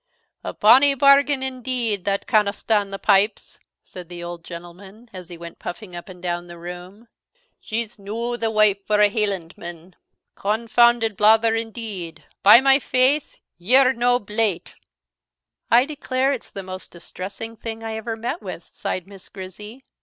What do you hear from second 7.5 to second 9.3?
"She's no the wife for a